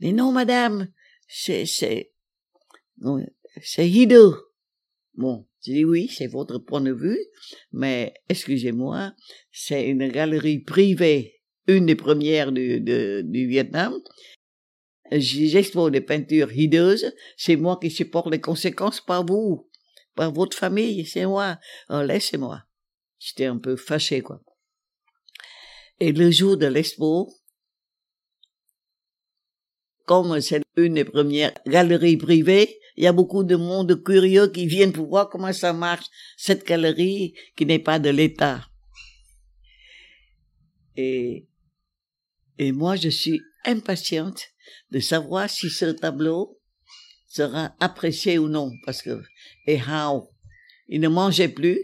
Mais 0.00 0.12
non, 0.12 0.32
madame, 0.32 0.88
c'est, 1.28 1.66
c'est, 1.66 2.12
c'est 3.62 3.88
hideux. 3.88 4.34
Bon, 5.14 5.46
je 5.66 5.72
dis 5.72 5.84
oui, 5.84 6.08
c'est 6.08 6.28
votre 6.28 6.58
point 6.58 6.80
de 6.80 6.92
vue, 6.92 7.18
mais 7.72 8.14
excusez-moi, 8.28 9.12
c'est 9.50 9.88
une 9.88 10.08
galerie 10.08 10.60
privée, 10.60 11.40
une 11.66 11.86
des 11.86 11.96
premières 11.96 12.52
du, 12.52 13.46
Vietnam. 13.48 13.94
J'expose 15.10 15.90
des 15.90 16.00
peintures 16.00 16.52
hideuses, 16.52 17.12
c'est 17.36 17.56
moi 17.56 17.78
qui 17.80 17.90
supporte 17.90 18.30
les 18.30 18.40
conséquences, 18.40 19.00
par 19.00 19.26
vous, 19.26 19.68
par 20.14 20.32
votre 20.32 20.56
famille, 20.56 21.04
c'est 21.04 21.26
moi. 21.26 21.58
Oh, 21.88 22.02
laissez-moi. 22.02 22.62
J'étais 23.18 23.46
un 23.46 23.58
peu 23.58 23.76
fâché, 23.76 24.20
quoi. 24.20 24.40
Et 25.98 26.12
le 26.12 26.30
jour 26.30 26.56
de 26.56 26.66
l'expo, 26.66 27.32
comme 30.04 30.40
c'est 30.40 30.62
une 30.76 30.94
des 30.94 31.04
premières 31.04 31.54
galeries 31.66 32.18
privées, 32.18 32.78
il 32.96 33.04
y 33.04 33.06
a 33.06 33.12
beaucoup 33.12 33.44
de 33.44 33.56
monde 33.56 34.02
curieux 34.02 34.48
qui 34.48 34.66
viennent 34.66 34.92
pour 34.92 35.06
voir 35.06 35.28
comment 35.28 35.52
ça 35.52 35.72
marche, 35.72 36.06
cette 36.36 36.66
galerie 36.66 37.34
qui 37.56 37.66
n'est 37.66 37.78
pas 37.78 37.98
de 37.98 38.10
l'État. 38.10 38.66
Et, 40.96 41.46
et 42.58 42.72
moi, 42.72 42.96
je 42.96 43.10
suis 43.10 43.40
impatiente 43.64 44.42
de 44.90 45.00
savoir 45.00 45.50
si 45.50 45.68
ce 45.68 45.86
tableau 45.86 46.58
sera 47.28 47.74
apprécié 47.80 48.38
ou 48.38 48.48
non, 48.48 48.72
parce 48.86 49.02
que, 49.02 49.22
et 49.66 49.78
how? 49.80 50.30
Il 50.88 51.00
ne 51.00 51.08
mangeait 51.08 51.48
plus. 51.48 51.80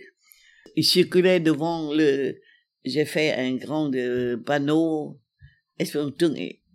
Il 0.76 0.84
circulait 0.84 1.40
devant 1.40 1.92
le, 1.92 2.40
j'ai 2.84 3.04
fait 3.04 3.34
un 3.34 3.56
grand 3.56 3.94
euh, 3.94 4.36
panneau, 4.38 5.20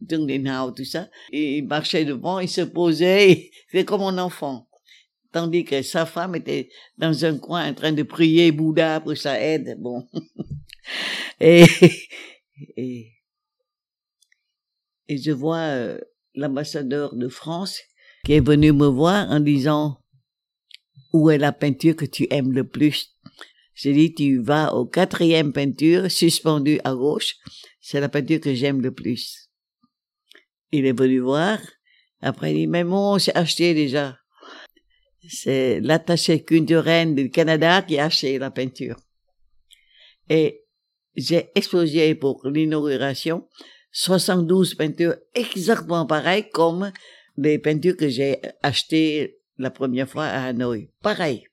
tout 0.05 0.85
ça. 0.85 1.09
Il 1.31 1.67
marchait 1.67 2.05
devant, 2.05 2.39
il 2.39 2.49
se 2.49 2.61
posait, 2.61 3.51
c'est 3.71 3.85
comme 3.85 4.01
un 4.01 4.17
enfant. 4.17 4.67
Tandis 5.31 5.65
que 5.65 5.81
sa 5.81 6.05
femme 6.05 6.35
était 6.35 6.69
dans 6.97 7.25
un 7.25 7.37
coin 7.37 7.69
en 7.69 7.73
train 7.73 7.91
de 7.91 8.03
prier 8.03 8.51
Bouddha 8.51 9.01
pour 9.01 9.17
sa 9.17 9.39
aide. 9.39 9.77
Bon. 9.79 10.07
et, 11.39 11.65
et, 12.77 13.11
et 15.07 15.17
je 15.17 15.31
vois 15.31 15.57
euh, 15.57 15.99
l'ambassadeur 16.33 17.15
de 17.15 17.27
France 17.27 17.79
qui 18.25 18.33
est 18.33 18.45
venu 18.45 18.71
me 18.71 18.87
voir 18.87 19.29
en 19.29 19.39
disant 19.39 19.99
où 21.13 21.29
est 21.29 21.37
la 21.37 21.51
peinture 21.51 21.95
que 21.95 22.05
tu 22.05 22.27
aimes 22.29 22.51
le 22.51 22.67
plus? 22.67 23.13
J'ai 23.73 23.93
dit, 23.93 24.13
tu 24.13 24.39
vas 24.39 24.73
au 24.73 24.85
quatrième 24.85 25.53
peinture 25.53 26.09
suspendue 26.09 26.79
à 26.83 26.95
gauche. 26.95 27.35
C'est 27.79 27.99
la 27.99 28.09
peinture 28.09 28.41
que 28.41 28.53
j'aime 28.55 28.81
le 28.81 28.91
plus. 28.91 29.46
Il 30.71 30.85
est 30.85 30.97
venu 30.97 31.19
voir. 31.19 31.59
Après, 32.21 32.51
il 32.51 32.57
dit, 32.57 32.67
mais 32.67 32.83
moi, 32.83 33.17
j'ai 33.19 33.35
acheté 33.35 33.73
déjà. 33.73 34.17
C'est 35.29 35.79
l'attaché 35.81 36.43
culturel 36.43 37.15
du 37.15 37.29
Canada 37.29 37.81
qui 37.81 37.99
a 37.99 38.05
acheté 38.05 38.37
la 38.39 38.51
peinture. 38.51 38.97
Et 40.29 40.63
j'ai 41.15 41.49
exposé 41.55 42.15
pour 42.15 42.47
l'inauguration 42.47 43.47
72 43.91 44.75
peintures 44.75 45.15
exactement 45.33 46.05
pareilles 46.05 46.49
comme 46.51 46.91
les 47.37 47.59
peintures 47.59 47.97
que 47.97 48.09
j'ai 48.09 48.39
achetées 48.61 49.39
la 49.57 49.71
première 49.71 50.09
fois 50.09 50.25
à 50.25 50.47
Hanoï. 50.47 50.91
Pareil. 51.01 51.47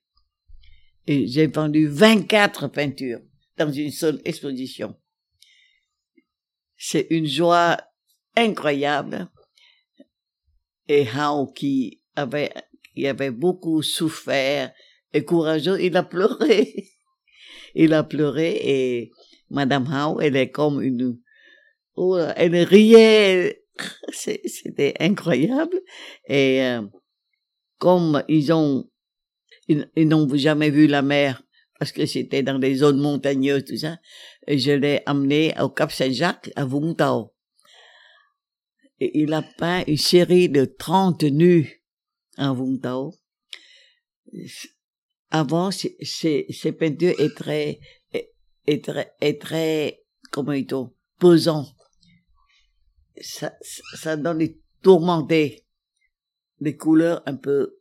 Et 1.07 1.27
j'ai 1.27 1.47
vendu 1.47 1.87
24 1.87 2.67
peintures 2.67 3.21
dans 3.57 3.71
une 3.71 3.91
seule 3.91 4.21
exposition. 4.25 4.95
C'est 6.77 7.07
une 7.09 7.25
joie 7.25 7.77
incroyable. 8.35 9.29
Et 10.87 11.07
Hao, 11.07 11.47
qui 11.47 12.01
avait, 12.15 12.53
qui 12.93 13.07
avait 13.07 13.31
beaucoup 13.31 13.81
souffert 13.81 14.71
et 15.13 15.25
courageux, 15.25 15.81
il 15.81 15.95
a 15.97 16.03
pleuré. 16.03 16.89
il 17.75 17.93
a 17.93 18.03
pleuré 18.03 18.59
et 18.61 19.11
Madame 19.49 19.87
Hao, 19.91 20.19
elle 20.19 20.35
est 20.35 20.51
comme 20.51 20.81
une, 20.81 21.19
oh, 21.95 22.17
elle 22.35 22.55
riait. 22.55 23.61
C'était 24.11 24.93
incroyable. 24.99 25.81
Et 26.27 26.63
euh, 26.63 26.81
comme 27.77 28.23
ils 28.27 28.53
ont, 28.53 28.89
ils, 29.67 30.07
n'ont 30.07 30.27
jamais 30.35 30.69
vu 30.69 30.87
la 30.87 31.01
mer 31.01 31.43
parce 31.77 31.91
que 31.91 32.05
c'était 32.05 32.41
dans 32.41 32.57
les 32.57 32.75
zones 32.75 33.01
montagneuses, 33.01 33.65
tout 33.65 33.75
ça. 33.75 33.97
Je 34.47 34.71
l'ai 34.71 35.01
amené 35.05 35.53
au 35.59 35.67
Cap 35.67 35.91
Saint-Jacques, 35.91 36.49
à 36.55 36.63
Vungtao 36.63 37.34
il 38.99 39.33
a 39.33 39.41
peint 39.41 39.83
une 39.87 39.97
série 39.97 40.49
de 40.49 40.65
30 40.65 41.23
nus 41.23 41.83
en 42.37 42.53
Vung 42.53 42.79
Avant, 45.29 45.71
ces, 45.71 46.75
peintures 46.77 47.19
étaient 47.19 47.29
très, 47.35 47.79
est 48.67 48.83
très, 48.83 49.33
très, 49.39 50.03
comment 50.31 50.53
dit-on, 50.53 50.93
pesant. 51.19 51.65
Ça, 53.21 53.53
ça 53.95 54.17
donne 54.17 54.39
des 54.39 54.59
tourmentés, 54.81 55.65
des 56.59 56.75
couleurs 56.75 57.21
un 57.25 57.35
peu, 57.35 57.79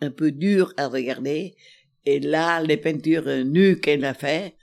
un 0.00 0.10
peu 0.10 0.32
dures 0.32 0.72
à 0.76 0.88
regarder. 0.88 1.54
Et 2.06 2.20
là, 2.20 2.62
les 2.62 2.78
peintures 2.78 3.44
nues 3.44 3.80
qu'elle 3.80 4.04
a 4.04 4.14
fait, 4.14 4.56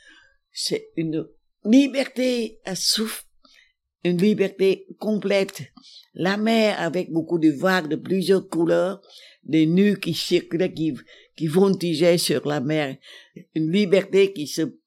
c'est 0.52 0.90
une 0.96 1.28
liberté 1.64 2.60
à 2.66 2.76
souffler 2.76 3.27
une 4.04 4.18
liberté 4.18 4.88
complète. 5.00 5.64
La 6.14 6.38
mer 6.38 6.80
avec 6.80 7.12
beaucoup 7.12 7.40
de 7.40 7.50
vagues 7.50 7.90
de 7.90 7.96
plusieurs 7.96 8.48
couleurs, 8.48 9.02
des 9.44 9.66
nus 9.66 10.00
qui 10.00 10.14
circulaient, 10.14 10.74
qui, 10.74 10.94
qui 11.36 11.48
voltigeaient 11.48 12.18
sur 12.18 12.48
la 12.48 12.60
mer. 12.60 12.98
Une 13.56 13.72
liberté 13.72 14.34
qui 14.34 14.48
se 14.48 14.78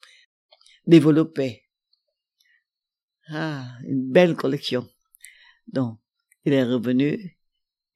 développait. 0.87 1.63
Ah, 3.29 3.65
une 3.85 4.11
belle 4.11 4.35
collection. 4.35 4.89
Donc, 5.69 5.99
il 6.45 6.53
est 6.53 6.65
revenu 6.65 7.39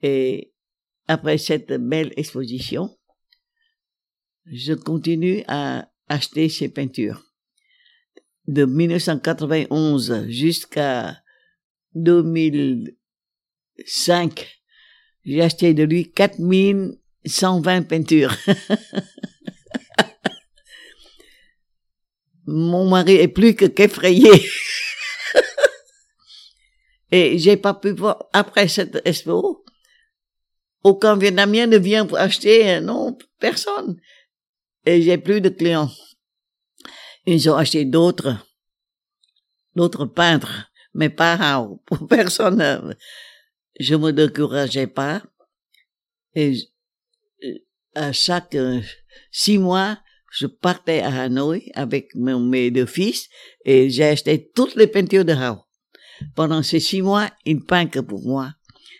et 0.03 0.53
après 1.09 1.38
cette 1.38 1.72
belle 1.72 2.12
exposition, 2.16 2.96
je 4.46 4.74
continue 4.74 5.42
à 5.48 5.90
acheter 6.09 6.48
ses 6.48 6.68
peintures 6.68 7.34
de 8.46 8.64
1991 8.64 10.28
jusqu'à 10.28 11.18
2005, 11.94 14.48
j'ai 15.24 15.42
acheté 15.42 15.74
de 15.74 15.85
lui 15.85 16.11
4120 16.11 17.83
peintures. 17.83 18.35
Mon 22.46 22.87
mari 22.88 23.14
est 23.14 23.28
plus 23.28 23.54
que 23.54 23.64
qu'effrayé. 23.64 24.30
Et 27.11 27.38
j'ai 27.38 27.57
pas 27.57 27.72
pu 27.72 27.92
voir, 27.92 28.28
après 28.33 28.68
cette 28.68 29.00
expo, 29.07 29.64
aucun 30.83 31.16
Vietnamien 31.16 31.66
ne 31.66 31.78
vient 31.78 32.04
pour 32.04 32.18
acheter, 32.18 32.80
non, 32.80 33.16
personne. 33.40 33.98
Et 34.85 35.00
j'ai 35.00 35.16
plus 35.16 35.40
de 35.40 35.48
clients. 35.48 35.90
Ils 37.26 37.48
ont 37.48 37.56
acheté 37.56 37.84
d'autres, 37.84 38.37
d'autres 39.74 40.04
peintres, 40.04 40.70
mais 40.92 41.08
pas 41.08 41.66
pour 41.87 42.06
personne. 42.08 42.94
Je 43.80 43.94
me 43.94 44.12
décourageais 44.12 44.87
pas. 44.87 45.22
Et 46.34 46.54
à 47.94 48.12
chaque 48.12 48.54
euh, 48.54 48.80
six 49.30 49.58
mois, 49.58 49.98
je 50.32 50.46
partais 50.46 51.00
à 51.00 51.22
Hanoï 51.22 51.70
avec 51.74 52.14
mes 52.14 52.70
deux 52.70 52.87
fils 52.87 53.28
et 53.64 53.88
j'ai 53.88 54.04
acheté 54.04 54.50
toutes 54.52 54.74
les 54.74 54.88
peintures 54.88 55.24
de 55.24 55.32
Hao. 55.32 55.64
Pendant 56.34 56.62
ces 56.62 56.80
six 56.80 57.02
mois, 57.02 57.30
il 57.44 57.64
peint 57.64 57.87
que 57.87 58.00
pour 58.00 58.26
moi. 58.26 58.52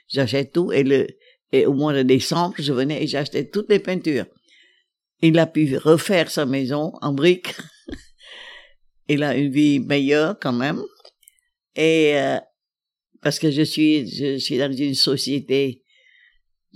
J'achète 0.09 0.53
tout 0.53 0.73
et 0.73 0.85
le, 0.85 1.09
et 1.53 1.67
au 1.67 1.73
mois 1.73 1.93
de 1.93 2.03
décembre, 2.03 2.55
je 2.59 2.73
venais 2.73 3.03
et 3.03 3.07
j'achetais 3.07 3.49
toutes 3.49 3.69
les 3.69 3.81
peintures. 3.81 4.27
Il 5.21 5.39
a 5.39 5.47
pu 5.47 5.77
refaire 5.77 6.31
sa 6.31 6.47
maison 6.47 6.93
en 7.01 7.13
briques 7.13 7.55
il 9.09 9.23
a 9.23 9.37
une 9.37 9.51
vie 9.51 9.81
meilleure 9.81 10.39
quand 10.39 10.53
même. 10.53 10.83
Et 11.77 12.13
euh, 12.15 12.39
parce 13.23 13.39
que 13.39 13.51
je 13.51 13.63
suis, 13.63 14.07
je 14.07 14.39
suis 14.39 14.59
dans 14.59 14.73
une 14.73 14.95
société, 14.95 15.83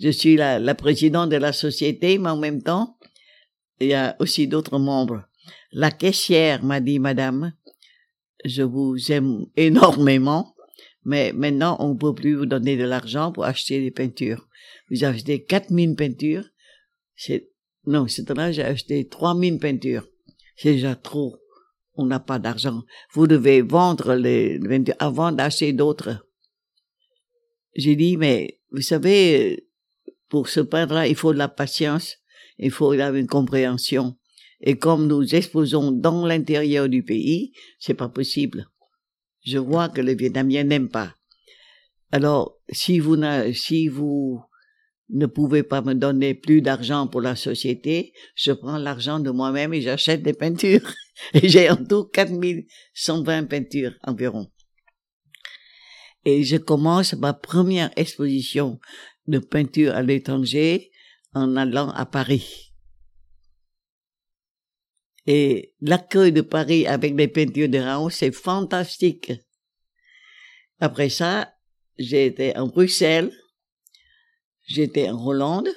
je 0.01 0.09
suis 0.11 0.37
la, 0.37 0.59
la 0.59 0.75
présidente 0.75 1.31
de 1.31 1.37
la 1.37 1.53
société, 1.53 2.19
mais 2.19 2.31
en 2.31 2.37
même 2.37 2.63
temps, 2.63 2.99
il 3.81 3.89
y 3.89 3.95
a 3.95 4.17
aussi 4.19 4.49
d'autres 4.49 4.79
membres. 4.79 5.25
La 5.73 5.91
caissière 5.91 6.65
m'a 6.65 6.81
dit, 6.81 6.99
Madame, 6.99 7.53
je 8.45 8.63
vous 8.63 8.97
aime 9.13 9.47
énormément, 9.57 10.55
mais 11.05 11.33
maintenant 11.33 11.77
on 11.81 11.95
ne 11.95 11.99
peut 11.99 12.15
plus 12.15 12.35
vous 12.35 12.47
donner 12.47 12.77
de 12.77 12.85
l'argent 12.85 13.33
pour 13.33 13.45
acheter 13.45 13.81
des 13.81 13.91
peintures. 13.91 14.49
Vous 14.91 15.05
acheté 15.05 15.45
4000 15.45 15.97
peintures. 15.97 16.45
Non, 17.87 18.07
c'est 18.09 18.29
là 18.31 18.53
j'ai 18.53 18.63
acheté 18.63 19.09
3000 19.09 19.59
peintures. 19.59 20.07
C'est 20.57 20.73
déjà 20.73 20.95
trop 20.95 21.37
on 21.99 22.07
n'a 22.07 22.21
pas 22.21 22.39
d'argent. 22.39 22.85
Vous 23.13 23.27
devez 23.27 23.61
vendre 23.61 24.15
les 24.15 24.61
avant 24.99 25.33
d'acheter 25.33 25.73
d'autres. 25.73 26.25
J'ai 27.75 27.97
dit, 27.97 28.17
mais 28.17 28.61
vous 28.71 28.81
savez, 28.81 29.69
pour 30.29 30.49
ce 30.49 30.61
peindre-là, 30.61 31.07
il 31.07 31.17
faut 31.17 31.33
de 31.33 31.39
la 31.39 31.49
patience, 31.49 32.17
il 32.59 32.71
faut 32.71 32.95
une 32.95 33.27
compréhension. 33.27 34.17
Et 34.61 34.79
comme 34.79 35.07
nous 35.07 35.35
exposons 35.35 35.93
dans 35.93 36.27
l'intérieur 36.27 36.89
du 36.89 37.03
pays, 37.03 37.53
c'est 37.79 37.95
pas 37.95 38.09
possible. 38.09 38.69
Je 39.45 39.59
vois 39.59 39.89
que 39.89 40.01
les 40.01 40.15
Vietnamiens 40.15 40.65
n'aiment 40.65 40.89
pas. 40.89 41.15
Alors, 42.11 42.57
si 42.71 42.99
vous, 42.99 43.17
si 43.53 43.89
vous 43.89 44.41
ne 45.11 45.27
pouvez 45.27 45.63
pas 45.63 45.83
me 45.83 45.95
donner 45.95 46.35
plus 46.35 46.61
d'argent 46.61 47.07
pour 47.07 47.21
la 47.21 47.37
société, 47.37 48.13
je 48.35 48.53
prends 48.53 48.79
l'argent 48.79 49.21
de 49.21 49.31
moi-même 49.31 49.73
et 49.73 49.81
j'achète 49.81 50.23
des 50.23 50.35
peintures. 50.35 50.93
Et 51.35 51.49
j'ai 51.49 51.69
en 51.69 51.85
tout 51.85 52.05
4120 52.05 53.47
peintures 53.47 53.95
environ. 54.05 54.47
Et 56.25 56.45
je 56.45 56.57
commence 56.57 57.15
ma 57.15 57.33
première 57.33 57.91
exposition 57.97 58.79
de 59.27 59.41
peinture 59.41 59.95
à 59.95 60.03
l'étranger 60.03 60.93
en 61.35 61.57
allant 61.57 61.91
à 61.91 62.07
Paris. 62.07 62.73
Et 65.27 65.75
l'accueil 65.81 66.33
de 66.33 66.41
Paris 66.41 66.87
avec 66.87 67.15
les 67.17 67.29
peintures 67.29 67.69
de 67.69 67.79
Raoult, 67.79 68.11
c'est 68.11 68.33
fantastique. 68.33 69.33
Après 70.81 71.09
ça, 71.09 71.53
j'ai 71.99 72.27
été 72.27 72.57
en 72.57 72.69
Bruxelles, 72.69 73.33
j'étais 74.69 75.09
en 75.09 75.27
Hollande, 75.27 75.69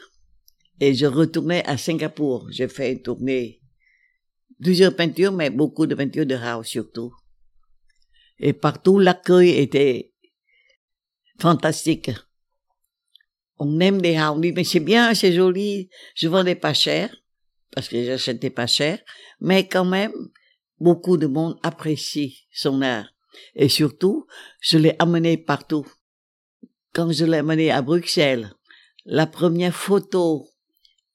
et 0.80 0.94
je 0.94 1.06
retournais 1.06 1.64
à 1.66 1.78
Singapour. 1.78 2.48
J'ai 2.52 2.68
fait 2.68 2.92
une 2.92 3.02
tournée, 3.02 3.62
plusieurs 4.62 4.96
peintures, 4.96 5.32
mais 5.32 5.50
beaucoup 5.50 5.88
de 5.88 5.96
peintures 5.96 6.26
de 6.26 6.36
Raoult 6.36 6.64
surtout. 6.64 7.14
Et 8.40 8.54
partout, 8.54 9.00
l'accueil 9.00 9.52
était 9.52 10.14
fantastique. 11.40 12.12
On 13.58 13.80
aime 13.80 14.02
les 14.02 14.20
Raoult, 14.20 14.40
mais 14.40 14.64
c'est 14.64 14.80
bien, 14.80 15.14
c'est 15.14 15.34
joli. 15.34 15.90
Je 16.16 16.28
vendais 16.28 16.56
pas 16.56 16.74
cher, 16.74 17.16
parce 17.72 17.88
que 17.88 18.04
j'achetais 18.04 18.50
pas 18.50 18.68
cher, 18.68 19.00
mais 19.40 19.68
quand 19.68 19.86
même, 19.86 20.14
beaucoup 20.80 21.18
de 21.18 21.28
monde 21.28 21.60
apprécie 21.64 22.48
son 22.52 22.82
art. 22.82 23.08
Et 23.56 23.70
surtout, 23.70 24.28
je 24.60 24.78
l'ai 24.78 24.96
amené 25.00 25.38
partout. 25.38 25.86
Quand 26.94 27.12
je 27.12 27.24
l'ai 27.24 27.38
amené 27.38 27.72
à 27.72 27.82
Bruxelles, 27.82 28.52
la 29.06 29.28
première 29.28 29.76
photo 29.76 30.48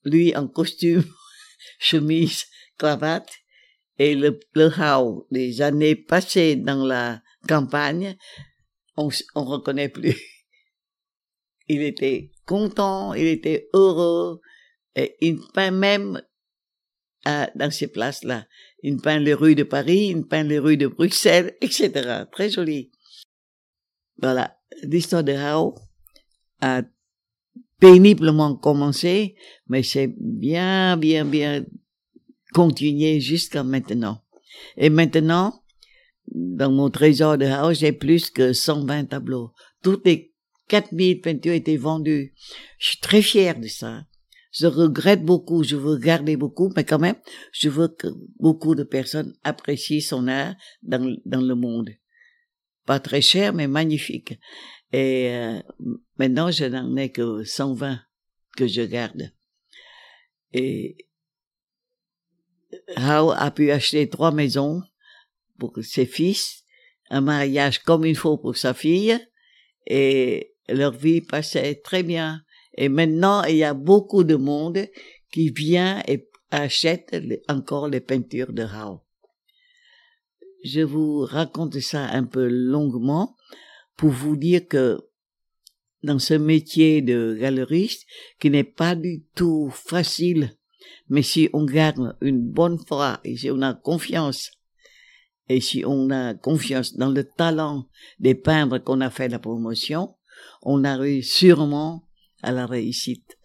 lui 0.05 0.35
en 0.37 0.49
costume, 0.49 1.05
chemise, 1.79 2.45
cravate, 2.79 3.33
et 3.99 4.15
le, 4.15 4.39
le 4.55 5.25
des 5.31 5.63
années 5.63 5.97
passées 5.97 6.57
dans 6.57 6.85
la 6.85 7.23
campagne, 7.49 8.17
on, 8.97 9.09
on 9.35 9.45
reconnaît 9.45 9.89
plus. 9.89 10.17
Il 11.69 11.83
était 11.83 12.31
content, 12.47 13.13
il 13.13 13.27
était 13.27 13.69
heureux, 13.73 14.41
et 14.95 15.17
il 15.21 15.41
peint 15.53 15.73
même 15.73 16.23
à, 17.25 17.51
dans 17.57 17.73
ces 17.73 17.89
places-là. 17.89 18.47
Il 18.85 18.99
peint 18.99 19.19
les 19.19 19.35
rues 19.35 19.57
de 19.57 19.65
Paris, 19.65 20.13
il 20.15 20.25
peint 20.29 20.45
les 20.45 20.61
rues 20.61 20.77
de 20.77 20.87
Bruxelles, 20.87 21.57
etc. 21.61 22.23
Très 22.31 22.51
joli. 22.51 22.93
Voilà, 24.19 24.57
l'histoire 24.85 25.25
de 25.25 25.33
Hao 25.33 25.75
a 26.61 26.83
péniblement 27.81 28.57
commencé, 28.57 29.37
mais 29.69 29.83
c'est 29.83 30.15
bien, 30.19 30.97
bien, 30.97 31.25
bien 31.25 31.65
continué 32.53 33.21
jusqu'à 33.21 33.63
maintenant. 33.63 34.23
Et 34.77 34.91
maintenant, 34.91 35.63
dans 36.35 36.71
mon 36.71 36.91
trésor 36.91 37.39
de 37.39 37.47
house, 37.47 37.79
j'ai 37.79 37.93
plus 37.93 38.31
que 38.31 38.53
120 38.53 39.07
tableaux. 39.07 39.53
Toutes 39.83 40.07
les 40.07 40.33
4000 40.69 41.21
peintures 41.21 41.53
étaient 41.53 41.77
vendues. 41.77 42.35
Je 42.79 42.89
suis 42.89 43.01
très 43.01 43.23
fière 43.23 43.59
de 43.59 43.69
ça. 43.69 44.05
Je 44.53 44.67
regrette 44.67 45.23
beaucoup, 45.23 45.63
je 45.63 45.77
veux 45.77 45.99
garder 45.99 46.37
beaucoup, 46.37 46.73
mais 46.75 46.85
quand 46.85 46.99
même, 46.99 47.17
je 47.53 47.69
veux 47.69 47.89
que 47.89 48.09
beaucoup 48.41 48.75
de 48.75 48.85
personnes 48.85 49.35
apprécient 49.45 50.01
son 50.01 50.29
art 50.29 50.55
dans, 50.83 51.15
dans 51.27 51.43
le 51.43 51.55
monde. 51.55 51.91
Pas 52.87 53.01
très 53.01 53.21
cher, 53.21 53.53
mais 53.53 53.67
magnifique. 53.67 54.39
Et 54.97 55.29
euh, 55.31 55.61
maintenant, 56.17 56.51
je 56.51 56.65
n'en 56.65 56.97
ai 56.97 57.11
que 57.11 57.45
120 57.45 58.01
que 58.57 58.67
je 58.67 58.81
garde. 58.81 59.31
Et 60.55 60.97
Rao 62.97 63.31
a 63.31 63.51
pu 63.51 63.71
acheter 63.71 64.09
trois 64.09 64.33
maisons 64.33 64.81
pour 65.59 65.75
ses 65.83 66.07
fils, 66.07 66.65
un 67.11 67.21
mariage 67.21 67.81
comme 67.81 68.07
il 68.07 68.17
faut 68.17 68.39
pour 68.39 68.57
sa 68.57 68.73
fille, 68.73 69.19
et 69.87 70.55
leur 70.67 70.93
vie 70.93 71.21
passait 71.21 71.75
très 71.75 72.03
bien. 72.03 72.43
Et 72.79 72.89
maintenant, 72.89 73.45
il 73.45 73.57
y 73.57 73.65
a 73.65 73.75
beaucoup 73.75 74.25
de 74.25 74.37
monde 74.37 74.89
qui 75.31 75.51
vient 75.51 76.03
et 76.09 76.27
achète 76.51 77.15
encore 77.51 77.89
les 77.89 78.01
peintures 78.01 78.55
de 78.55 78.63
Rao. 78.63 79.03
Je 80.65 80.81
vous 80.81 81.19
raconte 81.21 81.81
ça 81.81 82.07
un 82.07 82.25
peu 82.25 82.49
longuement 82.49 83.37
pour 83.97 84.11
vous 84.11 84.37
dire 84.37 84.67
que 84.69 84.99
dans 86.03 86.19
ce 86.19 86.35
métier 86.35 87.03
de 87.03 87.37
galeriste, 87.39 88.07
qui 88.39 88.51
n'est 88.51 88.65
pas 88.65 88.95
du 88.95 89.25
tout 89.35 89.71
facile, 89.71 90.57
mais 91.09 91.23
si 91.23 91.49
on 91.53 91.65
garde 91.65 92.17
une 92.21 92.41
bonne 92.41 92.79
foi 92.79 93.21
et 93.25 93.37
si 93.37 93.51
on 93.51 93.63
a 93.63 93.75
confiance, 93.75 94.51
et 95.49 95.61
si 95.61 95.85
on 95.87 96.11
a 96.11 96.35
confiance 96.35 96.97
dans 96.97 97.11
le 97.11 97.25
talent 97.25 97.89
des 98.19 98.35
peintres 98.35 98.79
qu'on 98.79 99.01
a 99.01 99.11
fait 99.11 99.29
la 99.29 99.39
promotion, 99.39 100.15
on 100.63 100.85
arrive 100.85 101.25
sûrement 101.25 102.09
à 102.43 102.53
la 102.53 102.67
réussite. 102.67 103.39